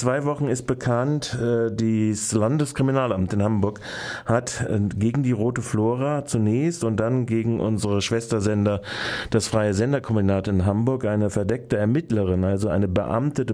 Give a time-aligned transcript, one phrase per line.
[0.00, 3.80] zwei Wochen ist bekannt, äh, das Landeskriminalamt in Hamburg
[4.24, 8.80] hat äh, gegen die Rote Flora zunächst und dann gegen unsere Schwestersender,
[9.28, 13.44] das Freie Senderkombinat in Hamburg, eine verdeckte Ermittlerin, also eine Beamte,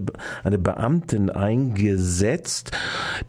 [0.45, 2.71] eine Beamtin eingesetzt,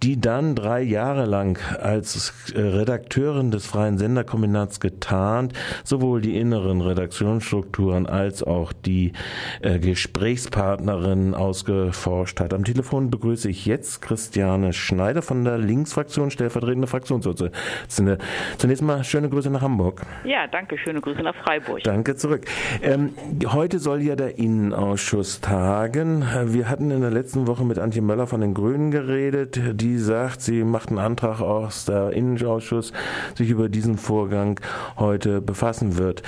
[0.04, 6.82] die dann drei Jahre lang als äh, Redakteurin des Freien Senderkombinats getarnt, sowohl die inneren
[6.82, 9.12] Redaktionsstrukturen als auch die
[9.60, 12.54] Gesprächspartnerin ausgeforscht hat.
[12.54, 18.18] Am Telefon begrüße ich jetzt Christiane Schneider von der Linksfraktion, stellvertretende Fraktionsvorsitzende.
[18.58, 20.02] Zunächst mal schöne Grüße nach Hamburg.
[20.24, 21.82] Ja, danke, schöne Grüße nach Freiburg.
[21.84, 22.46] Danke zurück.
[22.82, 23.14] Ähm,
[23.46, 26.24] heute soll ja der Innenausschuss tagen.
[26.46, 29.60] Wir hatten in der letzten Woche mit Antje Möller von den Grünen geredet.
[29.74, 32.92] Die sagt, sie macht einen Antrag aus der Innenausschuss,
[33.34, 34.60] sich über diesen Vorgang
[34.96, 36.22] heute befassen wird.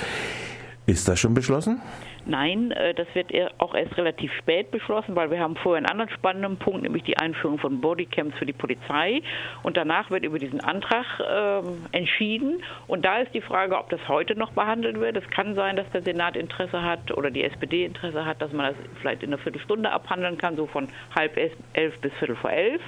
[0.86, 1.80] Ist das schon beschlossen?
[2.30, 6.10] Nein, äh, das wird auch erst relativ spät beschlossen, weil wir haben vorher einen anderen
[6.10, 9.20] spannenden Punkt, nämlich die Einführung von Bodycams für die Polizei.
[9.64, 12.62] Und danach wird über diesen Antrag äh, entschieden.
[12.86, 15.16] Und da ist die Frage, ob das heute noch behandelt wird.
[15.16, 18.66] Es kann sein, dass der Senat Interesse hat oder die SPD Interesse hat, dass man
[18.66, 20.86] das vielleicht in einer Viertelstunde abhandeln kann, so von
[21.16, 22.80] halb elf bis viertel vor elf.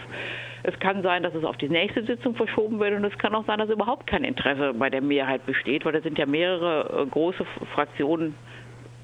[0.63, 3.45] Es kann sein, dass es auf die nächste Sitzung verschoben wird und es kann auch
[3.47, 7.07] sein, dass überhaupt kein Interesse bei der Mehrheit besteht, weil da sind ja mehrere äh,
[7.07, 8.37] große Fraktionen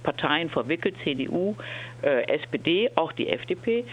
[0.08, 1.54] Parteien verwickelt, CDU,
[2.00, 3.84] äh, SPD, auch die FDP.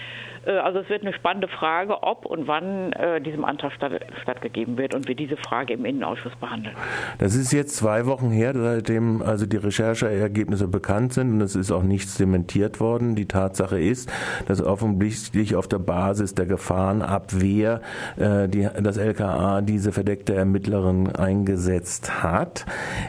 [0.46, 3.92] Äh, also es wird eine spannende Frage, ob und wann äh, diesem Antrag statt,
[4.22, 6.76] stattgegeben wird und wir diese Frage im Innenausschuss behandeln.
[7.18, 11.72] Das ist jetzt zwei Wochen her, seitdem also die Rechercheergebnisse bekannt sind und es ist
[11.72, 13.16] auch nichts dementiert worden.
[13.16, 14.10] Die Tatsache ist,
[14.48, 17.82] dass offensichtlich auf der Basis der Gefahrenabwehr
[18.18, 22.66] äh, die, das LKA diese verdeckte Ermittlerin eingesetzt hat.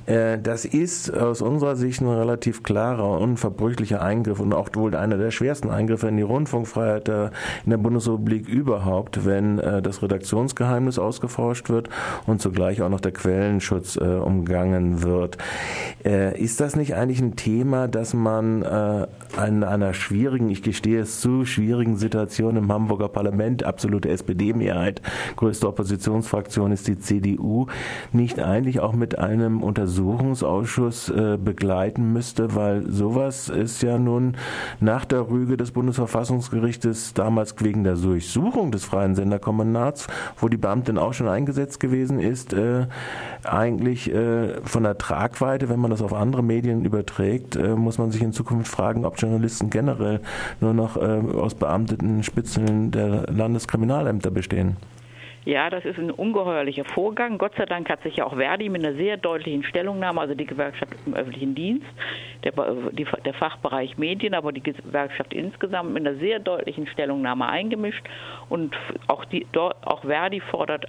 [0.07, 2.63] Äh, das ist aus unserer Sicht ein relativ
[2.97, 7.77] klarer, unverbrüchlicher Eingriff und auch wohl einer der schwersten Eingriffe in die Rundfunkfreiheit in der
[7.77, 11.89] Bundesrepublik überhaupt, wenn äh, das Redaktionsgeheimnis ausgeforscht wird
[12.27, 15.39] und zugleich auch noch der Quellenschutz äh, umgangen wird.
[16.05, 18.65] Äh, ist das nicht eigentlich ein Thema, dass man
[19.47, 25.03] in einer schwierigen, ich gestehe es zu, schwierigen Situation im Hamburger Parlament, absolute SPD-Mehrheit,
[25.37, 27.67] größte Oppositionsfraktion ist die CDU,
[28.13, 31.13] nicht eigentlich auch mit einem Untersuchungsausschuss
[31.43, 34.37] begleiten müsste, weil sowas ist ja nun
[34.81, 40.07] nach der Rüge des Bundesverfassungsgerichtes damals wegen der Durchsuchung des Freien Senderkombinats,
[40.39, 42.87] wo die Beamtin auch schon eingesetzt gewesen ist, äh,
[43.45, 48.11] eigentlich äh, von der Tragweite, wenn man das auf andere Medien überträgt, äh, muss man
[48.11, 50.21] sich in Zukunft fragen, ob Journalisten generell
[50.61, 54.77] nur noch äh, aus beamteten Spitzeln der Landeskriminalämter bestehen.
[55.47, 57.39] Ja, das ist ein ungeheuerlicher Vorgang.
[57.39, 60.45] Gott sei Dank hat sich ja auch Verdi mit einer sehr deutlichen Stellungnahme, also die
[60.45, 61.87] Gewerkschaft im öffentlichen Dienst,
[62.43, 62.53] der,
[62.91, 68.05] die, der Fachbereich Medien, aber die Gewerkschaft insgesamt mit einer sehr deutlichen Stellungnahme eingemischt.
[68.49, 70.87] Und auch, die, auch Verdi fordert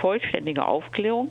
[0.00, 1.30] vollständige Aufklärung.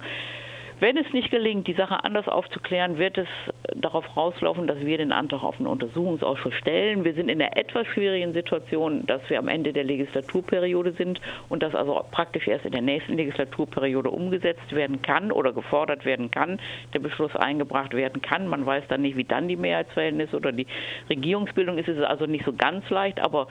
[0.80, 3.28] Wenn es nicht gelingt, die Sache anders aufzuklären, wird es
[3.76, 7.04] darauf rauslaufen, dass wir den Antrag auf einen Untersuchungsausschuss stellen.
[7.04, 11.20] Wir sind in einer etwas schwierigen Situation, dass wir am Ende der Legislaturperiode sind
[11.50, 16.32] und dass also praktisch erst in der nächsten Legislaturperiode umgesetzt werden kann oder gefordert werden
[16.32, 16.62] kann,
[16.94, 18.48] der Beschluss eingebracht werden kann.
[18.48, 20.68] Man weiß dann nicht, wie dann die Mehrheitsverhältnisse oder die
[21.10, 21.90] Regierungsbildung ist.
[21.90, 23.48] Es ist also nicht so ganz leicht, aber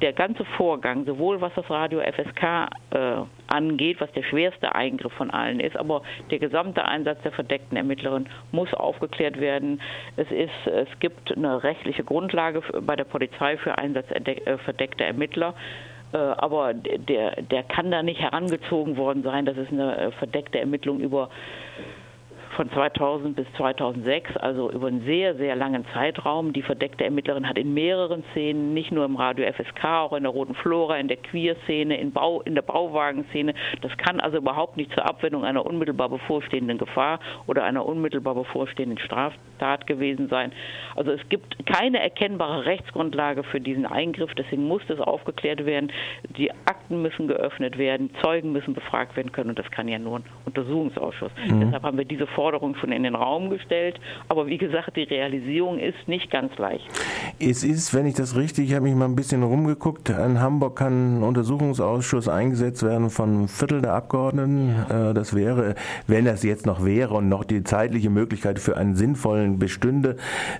[0.00, 5.30] der ganze Vorgang, sowohl was das Radio FSK äh, angeht, was der schwerste Eingriff von
[5.30, 9.80] allen ist, aber der gesamte Einsatz der verdeckten Ermittlerin muss aufgeklärt werden.
[10.16, 15.54] Es, ist, es gibt eine rechtliche Grundlage bei der Polizei für Einsatz äh, verdeckter Ermittler
[16.12, 19.46] äh, aber der, der kann da nicht herangezogen worden sein.
[19.46, 21.28] Das ist eine äh, verdeckte Ermittlung über
[22.54, 26.52] von 2000 bis 2006, also über einen sehr, sehr langen Zeitraum.
[26.52, 30.32] Die verdeckte Ermittlerin hat in mehreren Szenen, nicht nur im Radio FSK, auch in der
[30.32, 33.54] Roten Flora, in der Queer-Szene, in, Bau, in der Bauwagenszene.
[33.82, 38.98] Das kann also überhaupt nicht zur Abwendung einer unmittelbar bevorstehenden Gefahr oder einer unmittelbar bevorstehenden
[38.98, 40.52] Straftat gewesen sein.
[40.96, 45.92] Also es gibt keine erkennbare Rechtsgrundlage für diesen Eingriff, deswegen muss das aufgeklärt werden.
[46.36, 50.20] Die Akten müssen geöffnet werden, Zeugen müssen befragt werden können und das kann ja nur
[50.20, 51.32] ein Untersuchungsausschuss.
[51.48, 51.60] Mhm.
[51.60, 53.98] Deshalb haben wir diese Forderung Forderung schon in den Raum gestellt.
[54.28, 56.84] Aber wie gesagt, die Realisierung ist nicht ganz leicht.
[57.40, 60.76] Es ist, wenn ich das richtig, ich habe mich mal ein bisschen rumgeguckt, in Hamburg
[60.76, 64.74] kann ein Untersuchungsausschuss eingesetzt werden von einem Viertel der Abgeordneten.
[64.90, 65.74] Äh, das wäre,
[66.06, 70.16] wenn das jetzt noch wäre und noch die zeitliche Möglichkeit für einen sinnvollen bestünde,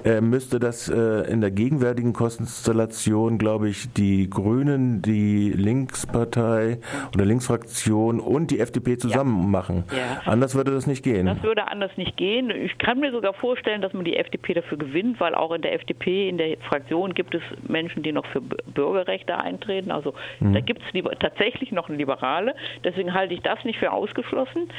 [0.07, 6.79] äh, müsste das äh, in der gegenwärtigen Konstellation, glaube ich, die Grünen, die Linkspartei
[7.15, 9.49] oder Linksfraktion und die FDP zusammen ja.
[9.49, 9.85] machen.
[9.91, 10.23] Ja.
[10.25, 11.27] Anders würde das nicht gehen.
[11.27, 12.51] Das würde anders nicht gehen.
[12.51, 15.75] Ich kann mir sogar vorstellen, dass man die FDP dafür gewinnt, weil auch in der
[15.75, 19.91] FDP, in der Fraktion gibt es Menschen, die noch für Bürgerrechte eintreten.
[19.91, 20.55] Also mhm.
[20.55, 22.55] da gibt es tatsächlich noch eine Liberale.
[22.85, 24.71] Deswegen halte ich das nicht für ausgeschlossen.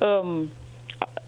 [0.00, 0.52] Ähm,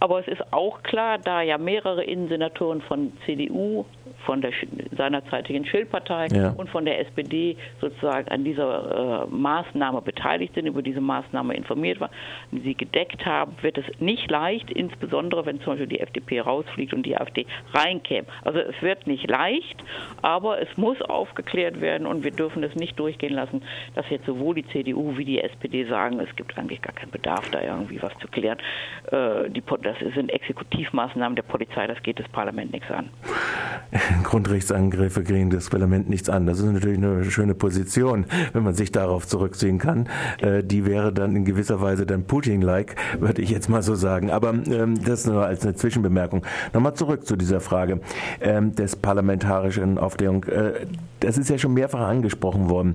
[0.00, 3.84] aber es ist auch klar, da ja mehrere Innensenatoren von CDU,
[4.24, 4.52] von der
[4.96, 6.50] seinerzeitigen Schildpartei ja.
[6.56, 12.00] und von der SPD sozusagen an dieser äh, Maßnahme beteiligt sind, über diese Maßnahme informiert
[12.00, 12.10] waren,
[12.50, 17.04] sie gedeckt haben, wird es nicht leicht, insbesondere wenn zum Beispiel die FDP rausfliegt und
[17.04, 18.26] die AfD reinkäme.
[18.44, 19.82] Also es wird nicht leicht,
[20.22, 23.62] aber es muss aufgeklärt werden und wir dürfen es nicht durchgehen lassen,
[23.94, 27.48] dass jetzt sowohl die CDU wie die SPD sagen, es gibt eigentlich gar keinen Bedarf,
[27.50, 28.58] da irgendwie was zu klären.
[29.10, 33.10] Äh, die, das sind Exekutivmaßnahmen der Polizei, das geht das Parlament nichts an.
[34.24, 36.46] Grundrechtsangriffe gehen das Parlament nichts an.
[36.46, 40.08] Das ist natürlich eine schöne Position, wenn man sich darauf zurückziehen kann.
[40.40, 44.30] Äh, die wäre dann in gewisser Weise dann Putin-like, würde ich jetzt mal so sagen.
[44.30, 46.44] Aber ähm, das nur als eine Zwischenbemerkung.
[46.72, 48.00] Nochmal zurück zu dieser Frage
[48.40, 50.44] ähm, des parlamentarischen Aufklärung.
[50.44, 50.86] Äh,
[51.20, 52.94] das ist ja schon mehrfach angesprochen worden.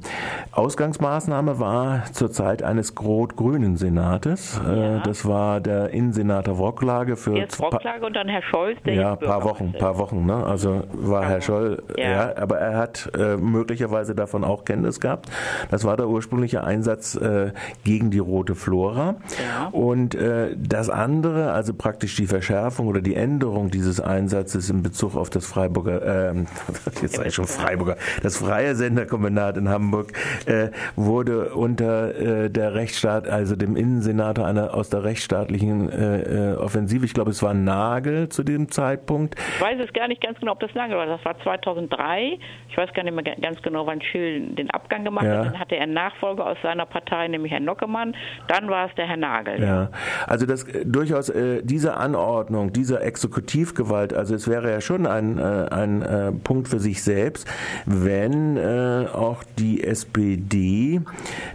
[0.52, 4.62] Ausgangsmaßnahme war zur Zeit eines rot-grünen Senates.
[4.66, 5.00] Äh, ja.
[5.00, 8.78] Das war der Innensenator Wrocklage für Erst Wrocklage und dann Herr Scholz.
[8.86, 10.26] Der ja, paar Wochen, paar Wochen.
[10.26, 10.46] Ne?
[10.46, 12.04] Also war Herr Scholl, ja.
[12.04, 15.30] ja aber er hat äh, möglicherweise davon auch Kenntnis gehabt.
[15.70, 17.52] Das war der ursprüngliche Einsatz äh,
[17.84, 19.16] gegen die rote Flora.
[19.38, 19.68] Ja.
[19.72, 25.16] Und äh, das andere, also praktisch die Verschärfung oder die Änderung dieses Einsatzes in Bezug
[25.16, 26.34] auf das Freiburger, äh,
[27.02, 30.14] jetzt sage ich schon Freiburger, das freie Senderkombinat in Hamburg,
[30.46, 36.63] äh, wurde unter äh, der Rechtsstaat, also dem Innensenator einer aus der rechtsstaatlichen äh, äh
[36.64, 39.36] Offensive, ich glaube es war Nagel zu dem Zeitpunkt.
[39.56, 41.06] Ich weiß es gar nicht ganz genau, ob das Nagel war.
[41.06, 42.40] Das war 2003.
[42.70, 45.38] Ich weiß gar nicht mehr ganz genau, wann Schill den Abgang gemacht ja.
[45.38, 45.46] hat.
[45.46, 48.16] Dann hatte er einen Nachfolger aus seiner Partei, nämlich Herrn Nockemann.
[48.48, 49.62] Dann war es der Herr Nagel.
[49.62, 49.90] Ja,
[50.28, 55.38] also das äh, durchaus äh, diese Anordnung, diese Exekutivgewalt, also es wäre ja schon ein,
[55.38, 57.48] äh, ein äh, Punkt für sich selbst,
[57.86, 61.02] wenn äh, auch die SPD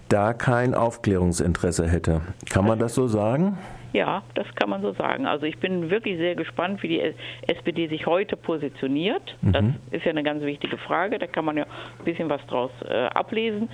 [0.08, 2.20] da kein Aufklärungsinteresse hätte.
[2.50, 3.58] Kann man das so sagen?
[3.93, 5.26] Ja, das kann man so sagen.
[5.26, 7.14] Also ich bin wirklich sehr gespannt, wie die
[7.46, 9.37] SPD sich heute positioniert.
[9.40, 9.52] Mhm.
[9.52, 11.19] Das ist ja eine ganz wichtige Frage.
[11.19, 13.69] Da kann man ja ein bisschen was draus äh, ablesen.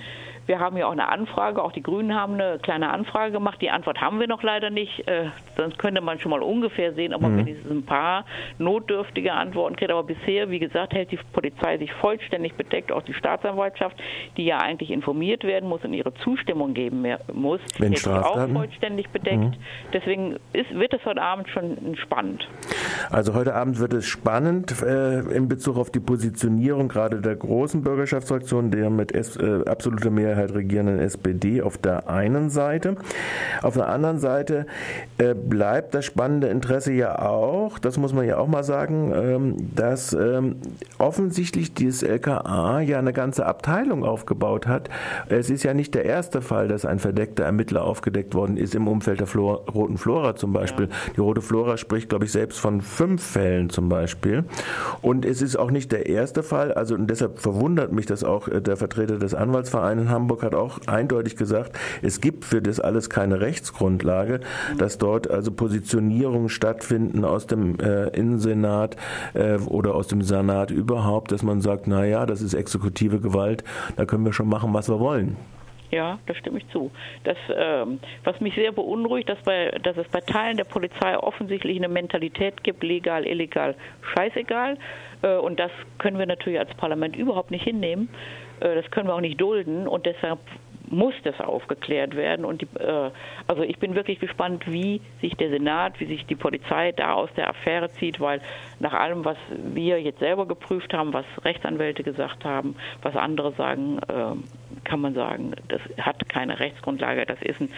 [0.45, 3.61] Wir haben ja auch eine Anfrage, auch die Grünen haben eine kleine Anfrage gemacht.
[3.61, 5.07] Die Antwort haben wir noch leider nicht.
[5.07, 7.39] Äh, sonst könnte man schon mal ungefähr sehen, ob man mhm.
[7.39, 8.25] wenigstens ein paar
[8.59, 9.91] notdürftige Antworten kriegt.
[9.91, 13.97] Aber bisher, wie gesagt, hält die Polizei sich vollständig bedeckt, auch die Staatsanwaltschaft,
[14.37, 18.47] die ja eigentlich informiert werden muss und ihre Zustimmung geben muss, Wenn hält sich auch
[18.49, 19.39] vollständig bedeckt.
[19.39, 19.53] Mhm.
[19.93, 22.47] Deswegen ist, wird es heute Abend schon spannend.
[23.09, 27.81] Also heute Abend wird es spannend äh, in Bezug auf die Positionierung gerade der großen
[27.81, 32.95] Bürgerschaftsfraktion, der mit äh, absoluter Mehrheit Mehrheit regierenden SPD auf der einen Seite.
[33.61, 34.65] Auf der anderen Seite
[35.17, 39.55] äh, bleibt das spannende Interesse ja auch, das muss man ja auch mal sagen, ähm,
[39.75, 40.57] dass ähm,
[40.97, 44.89] offensichtlich dieses LKA ja eine ganze Abteilung aufgebaut hat.
[45.29, 48.87] Es ist ja nicht der erste Fall, dass ein verdeckter Ermittler aufgedeckt worden ist im
[48.87, 50.87] Umfeld der Flora, Roten Flora zum Beispiel.
[50.87, 51.13] Ja.
[51.15, 54.43] Die Rote Flora spricht, glaube ich, selbst von fünf Fällen zum Beispiel.
[55.01, 58.47] Und es ist auch nicht der erste Fall, also und deshalb verwundert mich, dass auch
[58.47, 62.59] äh, der Vertreter des Anwaltsvereins in Hamburg Hamburg hat auch eindeutig gesagt, es gibt für
[62.59, 64.39] das alles keine Rechtsgrundlage,
[64.79, 68.95] dass dort also Positionierungen stattfinden aus dem äh, Innensenat
[69.35, 73.63] äh, oder aus dem Senat überhaupt, dass man sagt, na ja, das ist exekutive Gewalt,
[73.97, 75.37] da können wir schon machen, was wir wollen.
[75.91, 76.89] Ja, da stimme ich zu.
[77.23, 81.77] Das, ähm, was mich sehr beunruhigt, dass, bei, dass es bei Teilen der Polizei offensichtlich
[81.77, 83.75] eine Mentalität gibt, legal, illegal,
[84.15, 84.77] scheißegal.
[85.21, 88.09] Äh, und das können wir natürlich als Parlament überhaupt nicht hinnehmen.
[88.59, 90.39] Äh, das können wir auch nicht dulden und deshalb
[90.89, 92.45] muss das aufgeklärt werden.
[92.45, 93.11] Und die, äh,
[93.47, 97.29] also ich bin wirklich gespannt, wie sich der Senat, wie sich die Polizei da aus
[97.35, 98.41] der Affäre zieht, weil
[98.79, 103.99] nach allem, was wir jetzt selber geprüft haben, was Rechtsanwälte gesagt haben, was andere sagen,
[104.07, 104.35] äh,
[104.83, 107.25] kann man sagen, das hat keine Rechtsgrundlage.
[107.25, 107.69] Das ist ein,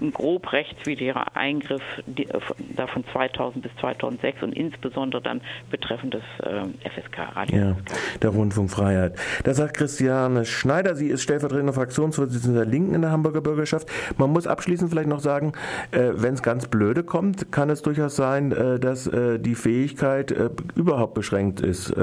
[0.00, 2.40] ein grob rechtswidriger Eingriff die, äh,
[2.76, 5.40] da von 2000 bis 2006 und insbesondere dann
[5.70, 7.56] betreffend des äh, FSK, Radio.
[7.56, 7.76] Ja,
[8.22, 9.16] der Rundfunkfreiheit.
[9.44, 13.88] Da sagt Christiane Schneider, sie ist stellvertretende Fraktionsvorsitzende der Linken in der Hamburger Bürgerschaft.
[14.18, 15.52] Man muss abschließend vielleicht noch sagen,
[15.90, 20.30] äh, wenn es ganz blöde kommt, kann es durchaus sein, äh, dass äh, die Fähigkeit
[20.30, 21.94] äh, überhaupt beschränkt ist.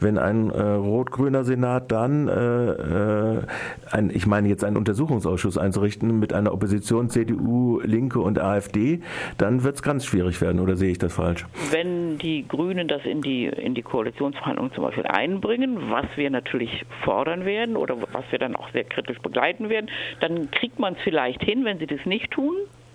[0.00, 7.08] wenn ein rot-grüner Senat dann ein, ich meine jetzt einen Untersuchungsausschuss einzurichten mit einer Opposition
[7.10, 9.00] CDU, Linke und AfD,
[9.38, 11.46] dann wird es ganz schwierig werden, oder sehe ich das falsch?
[11.70, 16.84] Wenn die Grünen das in die, in die Koalitionsverhandlungen zum Beispiel einbringen, was wir natürlich
[17.04, 21.00] fordern werden oder was wir dann auch sehr kritisch begleiten werden, dann kriegt man es
[21.02, 22.54] vielleicht hin, wenn sie das nicht tun,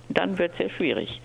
[0.10, 1.22] dann wird es sehr schwierig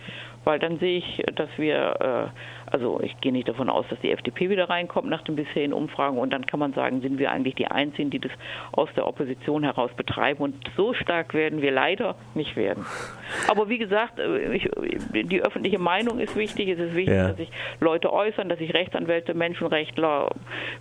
[0.50, 4.11] weil dann sehe ich, dass wir, äh, also ich gehe nicht davon aus, dass die
[4.11, 7.54] FDP wieder reinkommt nach den bisherigen Umfragen und dann kann man sagen, sind wir eigentlich
[7.54, 8.33] die Einzigen, die das
[8.73, 12.85] aus der Opposition heraus betreiben und so stark werden wir leider nicht werden.
[13.49, 14.69] Aber wie gesagt, äh, ich,
[15.12, 17.28] die öffentliche Meinung ist wichtig, es ist wichtig, ja.
[17.28, 20.30] dass sich Leute äußern, dass sich Rechtsanwälte, Menschenrechtler,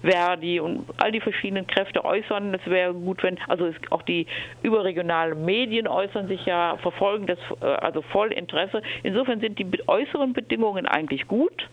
[0.01, 2.55] Verdi und all die verschiedenen Kräfte äußern.
[2.55, 4.25] Es wäre gut, wenn, also auch die
[4.63, 8.81] überregionalen Medien äußern sich ja, verfolgen das äh, also voll Interesse.
[9.03, 11.69] Insofern sind die äußeren Bedingungen eigentlich gut.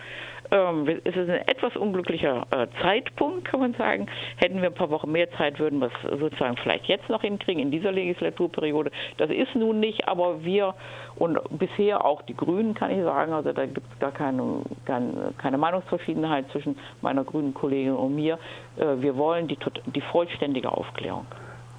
[0.51, 4.07] Ähm, es ist ein etwas unglücklicher äh, Zeitpunkt, kann man sagen.
[4.37, 7.63] Hätten wir ein paar Wochen mehr Zeit, würden wir es sozusagen vielleicht jetzt noch hinkriegen,
[7.63, 8.91] in dieser Legislaturperiode.
[9.17, 10.75] Das ist nun nicht, aber wir
[11.17, 15.59] und bisher auch die Grünen, kann ich sagen, also da gibt es gar keine, keine,
[15.59, 18.39] Meinungsverschiedenheit zwischen meiner grünen Kollegin und mir.
[18.77, 21.27] Äh, wir wollen die, die vollständige Aufklärung.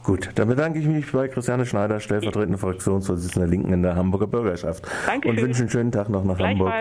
[0.07, 4.27] Gut, dann bedanke ich mich bei Christiane Schneider, stellvertretende Fraktionsvorsitzende der Linken in der Hamburger
[4.27, 4.87] Bürgerschaft.
[5.05, 5.37] Dankeschön.
[5.37, 6.71] Und wünsche einen schönen Tag noch nach Hamburg.